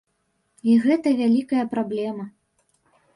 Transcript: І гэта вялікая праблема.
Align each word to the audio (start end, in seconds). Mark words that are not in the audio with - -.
І 0.69 0.77
гэта 0.85 1.13
вялікая 1.19 1.65
праблема. 1.73 2.25